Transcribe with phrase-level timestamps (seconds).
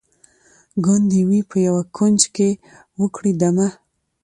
[0.85, 2.49] ګوندي وي په یوه کونج کي
[3.01, 3.67] وکړي دمه